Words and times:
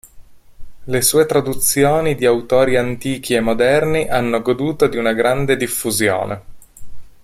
Le 0.85 1.01
sue 1.03 1.27
traduzioni 1.27 2.15
di 2.15 2.25
autori 2.25 2.75
antichi 2.75 3.35
e 3.35 3.39
moderni 3.39 4.07
hanno 4.09 4.41
goduto 4.41 4.87
di 4.87 4.97
una 4.97 5.13
grande 5.13 5.55
diffusione. 5.57 6.43